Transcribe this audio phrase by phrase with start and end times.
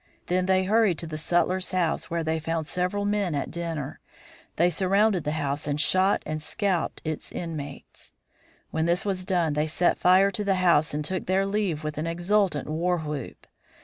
[0.25, 3.99] Then they hurried to the sutler's house, where they found several men at dinner;
[4.55, 8.11] they surrounded the house and shot and scalped its inmates.
[8.71, 11.99] When this was done they set fire to the house and took their leave with
[11.99, 13.45] an exultant war whoop.